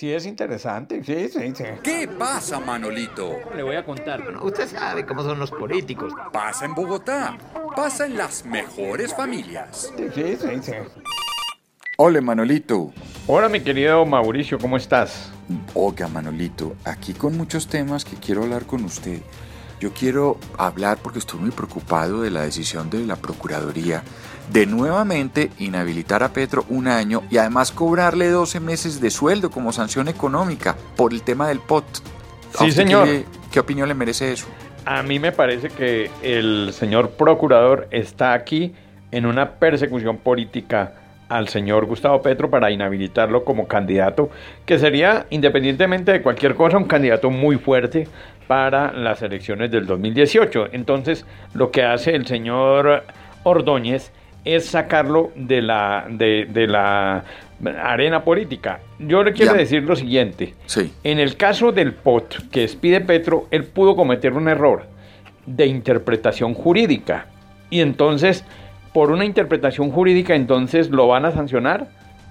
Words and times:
Sí, 0.00 0.10
es 0.10 0.24
interesante, 0.24 1.04
sí, 1.04 1.28
sí, 1.28 1.52
sí. 1.54 1.64
¿Qué 1.82 2.08
pasa, 2.08 2.58
Manolito? 2.58 3.36
Le 3.54 3.62
voy 3.62 3.76
a 3.76 3.84
contar. 3.84 4.22
usted 4.42 4.66
sabe 4.66 5.04
cómo 5.04 5.22
son 5.22 5.38
los 5.38 5.50
políticos. 5.50 6.14
Pasa 6.32 6.64
en 6.64 6.74
Bogotá. 6.74 7.36
Pasa 7.76 8.06
en 8.06 8.16
las 8.16 8.46
mejores 8.46 9.14
familias. 9.14 9.92
Sí, 9.94 10.04
sí, 10.14 10.38
sí, 10.40 10.48
sí. 10.62 10.72
Hola, 11.98 12.22
Manolito. 12.22 12.94
Hola, 13.26 13.50
mi 13.50 13.60
querido 13.60 14.06
Mauricio, 14.06 14.58
¿cómo 14.58 14.78
estás? 14.78 15.30
Oiga, 15.74 16.08
Manolito, 16.08 16.76
aquí 16.86 17.12
con 17.12 17.36
muchos 17.36 17.66
temas 17.66 18.06
que 18.06 18.16
quiero 18.16 18.44
hablar 18.44 18.64
con 18.64 18.82
usted. 18.86 19.20
Yo 19.80 19.94
quiero 19.94 20.38
hablar 20.58 20.98
porque 21.02 21.18
estoy 21.18 21.40
muy 21.40 21.50
preocupado 21.50 22.20
de 22.20 22.30
la 22.30 22.42
decisión 22.42 22.90
de 22.90 23.06
la 23.06 23.16
Procuraduría 23.16 24.02
de 24.52 24.66
nuevamente 24.66 25.50
inhabilitar 25.58 26.22
a 26.22 26.34
Petro 26.34 26.66
un 26.68 26.86
año 26.86 27.22
y 27.30 27.38
además 27.38 27.72
cobrarle 27.72 28.28
12 28.28 28.60
meses 28.60 29.00
de 29.00 29.10
sueldo 29.10 29.50
como 29.50 29.72
sanción 29.72 30.08
económica 30.08 30.76
por 30.96 31.14
el 31.14 31.22
tema 31.22 31.48
del 31.48 31.60
POT. 31.60 31.84
Sí, 32.58 32.72
señor. 32.72 33.06
Qué, 33.06 33.24
qué 33.50 33.60
opinión 33.60 33.88
le 33.88 33.94
merece 33.94 34.32
eso? 34.32 34.48
A 34.84 35.02
mí 35.02 35.18
me 35.18 35.32
parece 35.32 35.70
que 35.70 36.10
el 36.22 36.72
señor 36.74 37.12
procurador 37.12 37.88
está 37.90 38.34
aquí 38.34 38.74
en 39.12 39.24
una 39.24 39.52
persecución 39.52 40.18
política 40.18 40.94
al 41.30 41.48
señor 41.48 41.86
Gustavo 41.86 42.20
Petro 42.20 42.50
para 42.50 42.70
inhabilitarlo 42.70 43.44
como 43.44 43.68
candidato, 43.68 44.30
que 44.66 44.78
sería, 44.78 45.26
independientemente 45.30 46.12
de 46.12 46.22
cualquier 46.22 46.56
cosa, 46.56 46.76
un 46.76 46.84
candidato 46.84 47.30
muy 47.30 47.56
fuerte 47.56 48.08
para 48.50 48.90
las 48.92 49.22
elecciones 49.22 49.70
del 49.70 49.86
2018. 49.86 50.70
Entonces, 50.72 51.24
lo 51.54 51.70
que 51.70 51.84
hace 51.84 52.16
el 52.16 52.26
señor 52.26 53.04
Ordóñez 53.44 54.10
es 54.44 54.66
sacarlo 54.66 55.30
de 55.36 55.62
la, 55.62 56.06
de, 56.10 56.48
de 56.50 56.66
la 56.66 57.22
arena 57.80 58.24
política. 58.24 58.80
Yo 58.98 59.22
le 59.22 59.34
quiero 59.34 59.52
Ya. 59.52 59.58
decir 59.58 59.84
lo 59.84 59.94
siguiente. 59.94 60.54
Sí. 60.66 60.92
En 61.04 61.20
el 61.20 61.36
caso 61.36 61.70
del 61.70 61.92
POT 61.92 62.50
que 62.50 62.64
expide 62.64 63.00
Petro, 63.00 63.46
él 63.52 63.62
pudo 63.66 63.94
cometer 63.94 64.32
un 64.32 64.48
error 64.48 64.82
de 65.46 65.66
interpretación 65.66 66.54
jurídica. 66.54 67.26
Y 67.70 67.78
entonces, 67.82 68.44
por 68.92 69.12
una 69.12 69.24
interpretación 69.24 69.92
jurídica, 69.92 70.34
entonces 70.34 70.90
lo 70.90 71.06
van 71.06 71.24
a 71.24 71.30
sancionar. 71.30 71.86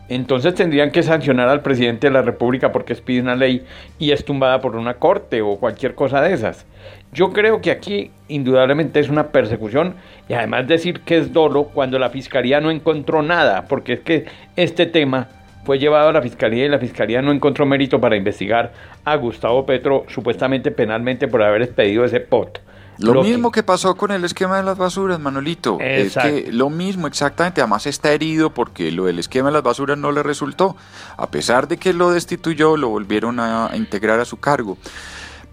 Entonces 0.10 0.56
tendrían 0.56 0.90
que 0.92 1.04
sancionar 1.04 1.50
al 1.50 1.62
presidente 1.62 2.08
de 2.08 2.14
la 2.14 2.24
República 2.24 2.72
porque 2.72 2.94
expide 2.94 3.22
una 3.22 3.36
ley 3.36 3.64
y 4.00 4.12
es 4.12 4.26
tumbada 4.26 4.60
por 4.60 4.76
una 4.76 4.96
corte 4.96 5.42
o 5.44 5.58
cualquier 5.58 5.94
cosa 5.94 6.20
de 6.22 6.34
esas. 6.34 6.66
Yo 7.14 7.32
creo 7.32 7.62
que 7.62 7.70
aquí 7.70 8.12
indudablemente 8.28 9.00
es 9.00 9.10
una 9.10 9.28
persecución 9.28 9.96
y 10.28 10.34
además 10.34 10.68
decir 10.68 11.02
que 11.02 11.18
es 11.18 11.32
dolo 11.32 11.66
cuando 11.66 12.00
la 12.00 12.10
fiscalía 12.10 12.60
no 12.60 12.72
encontró 12.72 13.22
nada, 13.22 13.66
porque 13.68 13.94
es 13.94 14.00
que 14.00 14.26
este 14.56 14.88
tema 14.88 15.30
fue 15.64 15.78
llevado 15.78 16.10
a 16.10 16.14
la 16.14 16.22
fiscalía 16.22 16.66
y 16.66 16.70
la 16.70 16.80
fiscalía 16.80 17.22
no 17.22 17.32
encontró 17.32 17.66
mérito 17.66 18.02
para 18.02 18.16
investigar 18.16 18.72
a 19.06 19.16
Gustavo 19.16 19.66
Petro 19.66 20.06
supuestamente 20.08 20.72
penalmente 20.72 21.28
por 21.28 21.44
haber 21.44 21.62
expedido 21.62 22.04
ese 22.04 22.20
POT. 22.20 22.60
Lo, 23.00 23.24
mismo 23.24 23.52
que 23.52 23.64
pasó 23.64 23.96
con 23.96 24.12
el 24.12 24.24
esquema 24.26 24.58
de 24.58 24.64
las 24.64 24.78
basuras, 24.78 25.20
Manolito. 25.20 25.78
Exacto. 25.80 26.30
Es 26.30 26.44
que 26.46 26.52
lo 26.52 26.70
mismo, 26.70 27.08
exactamente. 27.08 27.62
Además 27.62 27.86
está 27.86 28.12
herido 28.12 28.50
porque 28.52 28.92
lo 28.92 29.06
del 29.06 29.20
esquema 29.20 29.50
de 29.50 29.54
las 29.54 29.64
basuras 29.64 29.98
no 29.98 30.12
le 30.12 30.22
resultó. 30.22 30.76
A 31.18 31.32
pesar 31.32 31.68
de 31.68 31.78
que 31.78 31.94
lo 31.94 32.12
destituyó, 32.12 32.78
lo 32.78 32.90
volvieron 32.90 33.40
a, 33.40 33.68
a 33.72 33.78
integrar 33.78 34.20
a 34.20 34.26
su 34.26 34.38
cargo. 34.38 34.78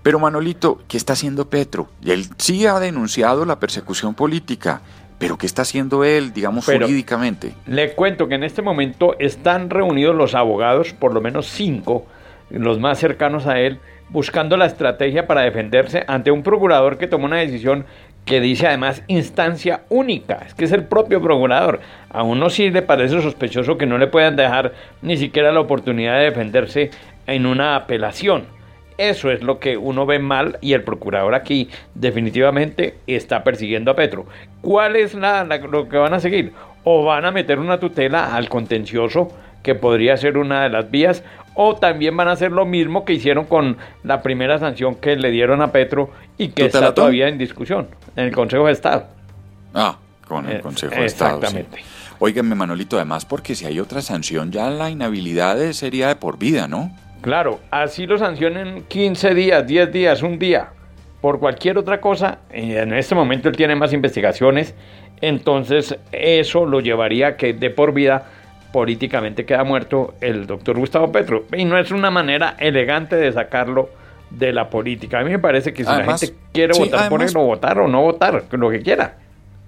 Pero 0.02 0.19
Manolito, 0.20 0.80
¿qué 0.86 0.97
está 0.97 1.14
haciendo 1.14 1.50
Petro? 1.50 1.89
Él 2.05 2.27
sí 2.39 2.64
ha 2.67 2.78
denunciado 2.78 3.44
la 3.44 3.58
persecución 3.58 4.14
política, 4.14 4.80
pero 5.19 5.36
¿qué 5.39 5.47
está 5.47 5.62
haciendo 5.62 6.05
él, 6.05 6.33
digamos, 6.33 6.67
Pero- 6.67 6.86
jurídicamente? 6.86 7.55
Le 7.67 7.92
cuento 7.94 8.28
que 8.28 8.36
en 8.36 8.44
este 8.44 8.62
momento 8.62 9.17
están 9.19 9.70
reunidos 9.70 10.14
los 10.14 10.34
abogados, 10.34 10.92
por 10.92 11.12
lo 11.12 11.20
menos 11.20 11.47
cinco, 11.48 12.06
los 12.50 12.78
más 12.78 12.98
cercanos 12.98 13.47
a 13.47 13.58
él, 13.61 13.78
buscando 14.08 14.56
la 14.56 14.66
estrategia 14.66 15.27
para 15.27 15.42
defenderse 15.42 16.05
ante 16.06 16.30
un 16.30 16.42
procurador 16.42 16.97
que 16.98 17.08
tomó 17.08 17.27
una 17.27 17.39
decisión 17.39 17.84
que 18.25 18.41
dice 18.41 18.66
además 18.66 19.02
instancia 19.06 19.83
única, 19.89 20.42
es 20.46 20.55
que 20.55 20.64
es 20.64 20.73
el 20.73 20.84
propio 20.84 21.20
procurador. 21.23 21.80
A 22.11 22.23
uno 22.24 22.51
sí 22.51 22.70
le 22.70 22.83
parece 22.83 23.20
sospechoso 23.23 23.79
que 23.79 23.86
no 23.86 23.98
le 23.98 24.08
puedan 24.08 24.34
dejar 24.36 24.73
ni 25.02 25.17
siquiera 25.17 25.52
la 25.52 25.61
oportunidad 25.61 26.18
de 26.18 26.24
defenderse 26.24 26.90
en 27.27 27.46
una 27.46 27.77
apelación. 27.77 28.45
Eso 28.98 29.30
es 29.30 29.42
lo 29.42 29.61
que 29.61 29.77
uno 29.77 30.07
ve 30.07 30.18
mal 30.18 30.58
y 30.61 30.73
el 30.73 30.83
procurador 30.83 31.34
aquí 31.34 31.68
definitivamente 31.95 32.95
está 33.07 33.45
persiguiendo 33.45 33.90
a 33.90 33.96
Petro. 33.96 34.27
¿Cuál 34.63 34.96
es 34.96 35.14
la, 35.14 35.45
la- 35.45 35.58
lo 35.58 35.89
que 35.89 35.98
van 35.98 36.14
a 36.14 36.20
seguir? 36.20 36.52
O 36.83 37.05
van 37.05 37.24
a 37.27 37.30
meter 37.30 37.58
una 37.58 37.78
tutela 37.78 38.34
al 38.34 38.48
contencioso, 38.48 39.28
que 39.66 39.74
podría 39.74 40.16
ser 40.16 40.38
una 40.38 40.62
de 40.62 40.68
las 40.68 40.92
vías, 40.92 41.24
o 41.54 41.74
también 41.74 42.16
van 42.16 42.28
a 42.28 42.32
hacer 42.32 42.52
lo 42.52 42.64
mismo 42.64 43.04
que 43.04 43.14
hicieron 43.14 43.46
con 43.46 43.77
la 44.04 44.22
primera 44.22 44.60
sanción 44.60 44.94
que 44.94 45.16
le 45.16 45.32
dieron 45.32 45.60
a 45.60 45.72
Petro 45.72 46.08
y 46.38 46.48
que 46.50 46.66
está 46.66 46.94
todavía 46.94 47.27
en 47.27 47.36
discusión 47.36 47.88
en 48.14 48.27
el 48.27 48.32
Consejo 48.32 48.66
de 48.66 48.72
Estado. 48.72 49.08
Ah, 49.74 49.98
con 50.28 50.46
el 50.48 50.58
Eh, 50.58 50.60
Consejo 50.60 50.94
de 50.94 51.04
Estado. 51.04 51.40
sí. 51.40 51.46
exactamente. 51.46 51.84
Óigame, 52.20 52.54
Manolito, 52.54 52.94
además, 52.96 53.24
porque 53.27 53.56
si 53.56 53.66
hay 53.66 53.80
otra 53.80 54.00
sanción, 54.02 54.52
ya 54.52 54.70
la 54.70 54.88
inhabilidad 54.88 55.58
sería 55.72 56.06
de 56.08 56.14
por 56.16 56.38
vida, 56.38 56.68
¿no? 56.68 56.92
Claro, 57.22 57.58
así 57.72 58.06
lo 58.06 58.18
sancionen 58.18 58.84
15 58.86 59.34
días, 59.34 59.66
10 59.66 59.90
días, 59.92 60.22
un 60.22 60.38
día, 60.38 60.68
por 61.20 61.40
cualquier 61.40 61.77
otra 61.77 62.00
cosa. 62.00 62.38
y 62.54 62.72
En 62.77 62.92
este 62.94 63.16
momento 63.16 63.48
él 63.48 63.56
tiene 63.56 63.74
más 63.74 63.92
investigaciones, 63.92 64.74
entonces 65.20 65.98
eso 66.12 66.66
lo 66.66 66.80
llevaría 66.80 67.27
a 67.28 67.36
que 67.36 67.52
de 67.52 67.70
por 67.70 67.92
vida 67.92 68.27
políticamente 68.77 69.47
queda 69.47 69.64
muerto 69.64 70.17
el 70.20 70.47
doctor 70.47 70.77
Gustavo 70.79 71.11
Petro. 71.11 71.47
Y 71.57 71.64
no 71.64 71.79
es 71.79 71.91
una 71.92 72.11
manera 72.11 72.57
elegante 72.59 73.17
de 73.17 73.33
sacarlo 73.33 73.89
de 74.29 74.53
la 74.53 74.69
política. 74.69 75.20
A 75.20 75.25
mí 75.25 75.31
me 75.31 75.39
parece 75.39 75.73
que 75.73 75.83
si 75.83 75.89
Además, 75.89 76.20
la 76.20 76.29
gente 76.29 76.42
quiere 76.53 76.75
sí, 76.75 76.81
votar 76.81 77.09
por 77.09 77.23
él, 77.23 77.29
además- 77.29 77.42
o 77.42 77.47
votar 77.47 77.79
o 77.79 77.89
no 77.89 78.03
votar, 78.03 78.45
lo 78.51 78.69
que 78.69 78.83
quiera. 78.83 79.17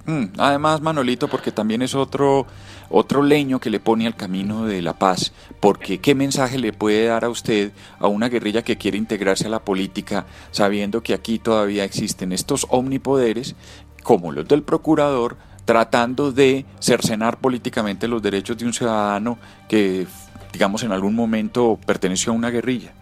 Mm, 0.04 0.24
además, 0.36 0.82
Manolito, 0.82 1.26
porque 1.26 1.52
también 1.52 1.80
es 1.80 1.94
otro, 1.94 2.46
otro 2.90 3.22
leño 3.22 3.60
que 3.60 3.70
le 3.70 3.80
pone 3.80 4.06
al 4.06 4.14
camino 4.14 4.66
de 4.66 4.82
la 4.82 4.92
paz, 4.92 5.32
porque 5.58 6.00
qué 6.00 6.14
mensaje 6.14 6.58
le 6.58 6.74
puede 6.74 7.06
dar 7.06 7.24
a 7.24 7.30
usted 7.30 7.72
a 8.00 8.08
una 8.08 8.28
guerrilla 8.28 8.60
que 8.60 8.76
quiere 8.76 8.98
integrarse 8.98 9.46
a 9.46 9.50
la 9.50 9.60
política, 9.60 10.26
sabiendo 10.50 11.02
que 11.02 11.14
aquí 11.14 11.38
todavía 11.38 11.84
existen 11.84 12.32
estos 12.34 12.66
omnipoderes, 12.68 13.56
como 14.02 14.32
los 14.32 14.46
del 14.46 14.62
procurador, 14.62 15.38
tratando 15.68 16.32
de 16.32 16.64
cercenar 16.80 17.40
políticamente 17.40 18.08
los 18.08 18.22
derechos 18.22 18.56
de 18.56 18.64
un 18.64 18.72
ciudadano 18.72 19.36
que, 19.68 20.06
digamos, 20.50 20.82
en 20.82 20.92
algún 20.92 21.14
momento 21.14 21.78
perteneció 21.84 22.32
a 22.32 22.36
una 22.36 22.48
guerrilla. 22.48 22.94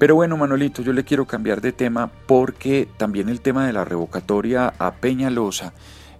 Pero 0.00 0.16
bueno, 0.16 0.36
Manolito, 0.36 0.82
yo 0.82 0.92
le 0.92 1.04
quiero 1.04 1.28
cambiar 1.28 1.60
de 1.60 1.70
tema 1.70 2.10
porque 2.26 2.88
también 2.96 3.28
el 3.28 3.40
tema 3.40 3.64
de 3.68 3.72
la 3.72 3.84
revocatoria 3.84 4.74
a 4.80 4.94
Peñalosa 4.94 5.74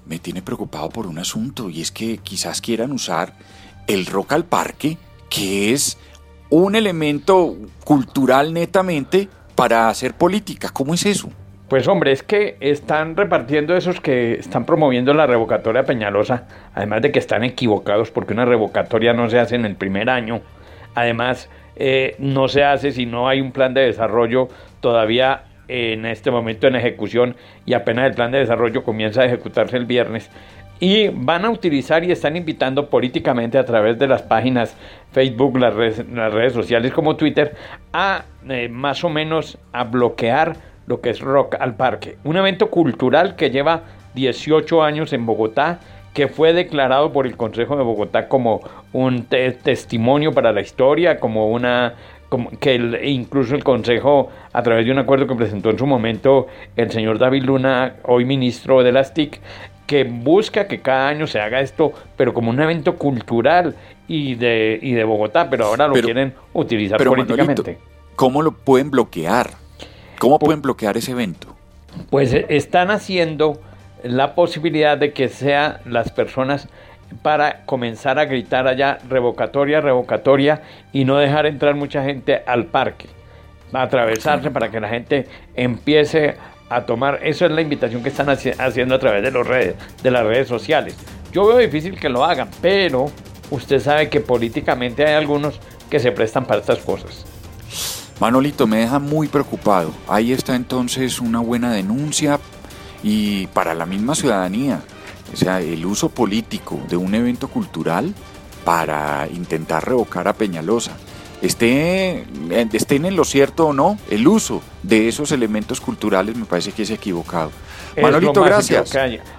me 0.07 0.21
tiene 0.21 0.41
preocupado 0.41 0.89
por 0.89 1.09
un 1.09 1.19
asunto 1.19 1.69
y 1.69 1.81
es 1.81 1.91
que 1.91 2.19
quizás 2.19 2.61
quieran 2.61 2.93
usar 2.93 3.35
el 3.89 4.07
rock 4.07 4.35
al 4.35 4.45
parque, 4.45 4.99
que 5.29 5.73
es 5.73 5.99
un 6.49 6.77
elemento 6.77 7.57
cultural 7.83 8.55
netamente 8.55 9.29
para 9.57 9.89
hacer 9.89 10.15
política. 10.17 10.69
¿Cómo 10.69 10.95
es 10.95 11.05
eso? 11.07 11.29
Pues 11.69 11.87
hombre, 11.87 12.13
es 12.13 12.23
que 12.23 12.57
están 12.61 13.15
repartiendo 13.15 13.77
esos 13.77 14.01
que 14.01 14.35
están 14.35 14.65
promoviendo 14.65 15.13
la 15.13 15.27
revocatoria 15.27 15.83
Peñalosa, 15.83 16.49
además 16.75 17.03
de 17.03 17.13
que 17.13 17.19
están 17.19 17.45
equivocados 17.45 18.11
porque 18.11 18.33
una 18.33 18.47
revocatoria 18.47 19.13
no 19.13 19.29
se 19.29 19.39
hace 19.39 19.57
en 19.57 19.67
el 19.67 19.77
primer 19.77 20.09
año, 20.09 20.41
además 20.95 21.51
eh, 21.77 22.17
no 22.19 22.49
se 22.49 22.65
hace 22.65 22.93
si 22.93 23.05
no 23.05 23.29
hay 23.29 23.43
un 23.43 23.53
plan 23.53 23.75
de 23.75 23.83
desarrollo 23.83 24.49
todavía 24.81 25.43
en 25.69 26.07
este 26.07 26.31
momento 26.31 26.67
en 26.67 26.77
ejecución 26.77 27.37
y 27.67 27.75
apenas 27.75 28.07
el 28.07 28.15
plan 28.15 28.31
de 28.31 28.39
desarrollo 28.39 28.83
comienza 28.83 29.21
a 29.21 29.27
ejecutarse 29.27 29.77
el 29.77 29.85
viernes. 29.85 30.31
Y 30.81 31.09
van 31.09 31.45
a 31.45 31.51
utilizar 31.51 32.03
y 32.03 32.13
están 32.13 32.37
invitando 32.37 32.89
políticamente 32.89 33.59
a 33.59 33.67
través 33.67 33.99
de 33.99 34.07
las 34.07 34.23
páginas 34.23 34.75
Facebook, 35.13 35.59
las 35.59 35.75
redes, 35.75 36.09
las 36.09 36.33
redes 36.33 36.55
sociales 36.55 36.93
como 36.93 37.17
Twitter, 37.17 37.55
a 37.93 38.25
eh, 38.49 38.71
más 38.71 39.05
o 39.05 39.11
menos 39.11 39.59
a 39.73 39.85
bloquear 39.85 40.68
lo 40.89 41.01
que 41.01 41.11
es 41.11 41.21
Rock 41.21 41.57
al 41.61 41.77
Parque. 41.77 42.17
Un 42.25 42.37
evento 42.37 42.71
cultural 42.71 43.37
que 43.37 43.51
lleva 43.51 43.83
18 44.15 44.83
años 44.83 45.13
en 45.13 45.27
Bogotá, 45.27 45.81
que 46.15 46.27
fue 46.29 46.53
declarado 46.53 47.13
por 47.13 47.27
el 47.27 47.37
Consejo 47.37 47.77
de 47.77 47.83
Bogotá 47.85 48.29
como 48.29 48.61
un 48.93 49.25
te- 49.27 49.53
testimonio 49.53 50.33
para 50.33 50.51
la 50.53 50.61
historia, 50.63 51.21
como 51.21 51.49
una 51.49 51.95
como 52.29 52.51
que 52.51 52.75
el- 52.75 52.99
incluso 53.05 53.55
el 53.55 53.65
Consejo, 53.65 54.29
a 54.53 54.63
través 54.63 54.85
de 54.85 54.93
un 54.93 54.99
acuerdo 54.99 55.27
que 55.27 55.35
presentó 55.35 55.71
en 55.71 55.79
su 55.79 55.87
momento 55.87 56.47
el 56.77 56.91
señor 56.91 57.19
David 57.19 57.45
Luna, 57.45 57.95
hoy 58.05 58.25
ministro 58.27 58.83
de 58.83 58.93
las 58.93 59.15
TIC, 59.15 59.41
que 59.87 60.05
busca 60.05 60.67
que 60.69 60.81
cada 60.81 61.09
año 61.09 61.27
se 61.27 61.41
haga 61.41 61.61
esto, 61.61 61.93
pero 62.19 62.35
como 62.35 62.51
un 62.51 62.61
evento 62.61 62.97
cultural 62.97 63.75
y 64.09 64.35
de, 64.35 64.79
y 64.83 64.93
de 64.93 65.05
Bogotá, 65.05 65.49
pero 65.49 65.67
ahora 65.67 65.87
lo 65.87 65.95
Pero- 65.95 66.05
quieren 66.07 66.35
utilizar 66.53 66.99
Pero 66.99 67.11
políticamente. 67.13 67.63
Manolito, 67.63 67.85
¿cómo 68.17 68.43
lo 68.43 68.53
pueden 68.53 68.91
bloquear? 68.91 69.51
¿Cómo 70.19 70.39
pueden 70.39 70.63
bloquear 70.63 70.97
ese 70.97 71.13
evento? 71.13 71.57
Pues 72.11 72.33
eh, 72.33 72.47
están 72.49 72.91
haciendo 72.91 73.61
la 74.03 74.35
posibilidad 74.35 74.99
de 74.99 75.13
que 75.13 75.29
sean 75.29 75.79
las 75.85 76.11
personas 76.11 76.69
para 77.23 77.65
comenzar 77.65 78.19
a 78.19 78.25
gritar 78.25 78.67
allá 78.67 78.99
revocatoria, 79.09 79.81
revocatoria 79.81 80.63
y 80.93 81.05
no 81.05 81.17
dejar 81.17 81.47
entrar 81.47 81.75
mucha 81.75 82.05
gente 82.05 82.43
al 82.47 82.67
parque, 82.67 83.07
a 83.73 83.83
atravesarse 83.83 84.51
para 84.51 84.71
que 84.71 84.81
la 84.81 84.89
gente 84.89 85.27
empiece 85.55 86.37
a 86.69 86.83
tomar. 86.83 87.21
Eso 87.23 87.47
es 87.47 87.53
la 87.53 87.63
invitación 87.63 88.03
que 88.03 88.11
están 88.11 88.29
haciendo 88.29 88.95
a 88.95 88.99
través 88.99 89.23
de, 89.23 89.31
los 89.31 89.47
redes, 89.47 89.77
de 90.03 90.11
las 90.11 90.25
redes 90.25 90.49
sociales. 90.49 90.97
Yo 91.33 91.47
veo 91.47 91.59
difícil 91.59 91.99
que 91.99 92.09
lo 92.09 92.25
hagan, 92.25 92.51
pero 92.61 93.07
usted 93.51 93.81
sabe 93.81 94.09
que 94.09 94.21
políticamente 94.21 95.07
hay 95.07 95.15
algunos 95.15 95.61
que 95.89 95.99
se 95.99 96.13
prestan 96.13 96.45
para 96.45 96.61
estas 96.61 96.79
cosas. 96.81 97.25
Manolito, 98.21 98.67
me 98.67 98.79
deja 98.79 98.99
muy 98.99 99.29
preocupado. 99.29 99.93
Ahí 100.09 100.33
está 100.33 100.57
entonces 100.57 101.21
una 101.21 101.41
buena 101.41 101.73
denuncia 101.73 102.41
y 103.03 103.47
para 103.49 103.75
la 103.75 103.87
misma 103.87 104.15
ciudadanía. 104.15 104.83
O 105.33 105.37
sea, 105.37 105.61
el 105.61 105.85
uso 105.87 106.09
político 106.09 106.81
de 106.89 106.97
un 106.97 107.15
evento 107.15 107.49
cultural 107.49 108.15
para 108.65 109.29
intentar 109.33 109.87
revocar 109.87 110.27
a 110.27 110.33
Peñalosa. 110.33 110.97
Esté, 111.41 112.27
estén 112.73 113.05
en 113.05 113.15
lo 113.15 113.25
cierto 113.25 113.69
o 113.69 113.73
no, 113.73 113.97
el 114.11 114.27
uso 114.27 114.61
de 114.83 115.07
esos 115.07 115.31
elementos 115.31 115.81
culturales 115.81 116.37
me 116.37 116.45
parece 116.45 116.73
que 116.73 116.83
es 116.83 116.91
equivocado. 116.91 117.53
Manolito, 118.01 118.43
gracias. 118.43 118.93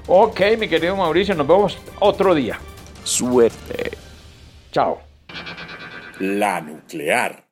Ok, 0.08 0.40
mi 0.58 0.70
querido 0.70 0.96
Mauricio, 0.96 1.36
nos 1.36 1.48
vemos 1.48 1.78
otro 2.00 2.34
día. 2.34 2.58
Suerte. 3.04 3.98
Chao. 4.72 5.02
La 6.20 6.62
nuclear. 6.62 7.44